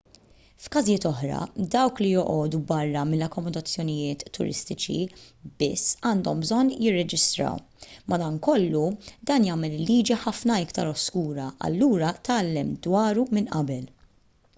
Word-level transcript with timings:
f'każijiet 0.67 1.03
oħra 1.07 1.39
dawk 1.73 1.99
li 2.03 2.07
joqogħdu 2.13 2.61
barra 2.71 3.03
mill-akkomodazzjonijiet 3.09 4.23
turistiċi 4.39 5.03
biss 5.61 5.93
għandhom 6.11 6.41
bżonn 6.47 6.73
jirreġistraw 6.87 7.61
madankollu 8.15 8.83
dan 9.33 9.47
jagħmel 9.53 9.77
il-liġi 9.79 10.19
ħafna 10.27 10.57
iktar 10.67 10.91
oskura 10.97 11.51
allura 11.69 12.13
tgħallem 12.27 12.73
dwaru 12.91 13.29
minn 13.39 13.53
qabel 13.57 13.87